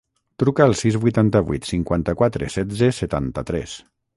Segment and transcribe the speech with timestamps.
[0.43, 3.79] Truca al sis, vuitanta-vuit, cinquanta-quatre, setze, setanta-tres.